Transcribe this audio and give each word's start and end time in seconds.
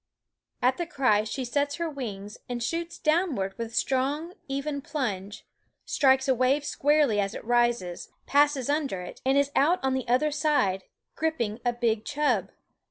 At 0.63 0.77
the 0.77 0.87
cry 0.87 1.23
she 1.25 1.45
sets 1.45 1.75
her 1.75 1.87
wings 1.87 2.39
and 2.49 2.63
shoots 2.63 2.97
downward 2.97 3.55
with 3.59 3.75
strong, 3.75 4.33
even 4.47 4.81
plunge, 4.81 5.45
strikes 5.85 6.27
a 6.27 6.33
wave 6.33 6.65
squarely 6.65 7.19
as 7.19 7.35
it 7.35 7.45
rises, 7.45 8.09
passes 8.25 8.67
under 8.67 9.01
it, 9.01 9.21
and 9.23 9.37
is 9.37 9.51
out 9.55 9.79
on 9.83 9.93
the 9.93 10.07
other 10.07 10.31
side, 10.31 10.85
grip 11.13 11.37
ping 11.37 11.59
a 11.63 11.71
big 11.71 12.03
chub. 12.03 12.49